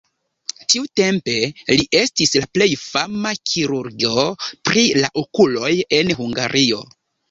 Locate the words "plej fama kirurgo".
2.57-4.27